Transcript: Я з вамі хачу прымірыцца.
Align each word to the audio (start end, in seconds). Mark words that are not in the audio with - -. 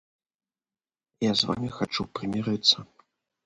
Я 1.29 1.37
з 1.43 1.51
вамі 1.51 1.69
хачу 1.77 2.09
прымірыцца. 2.17 2.77